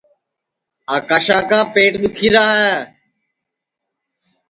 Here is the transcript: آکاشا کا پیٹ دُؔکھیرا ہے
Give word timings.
آکاشا 0.95 1.39
کا 1.49 1.59
پیٹ 1.73 1.93
دُؔکھیرا 2.01 2.43
ہے 2.59 2.75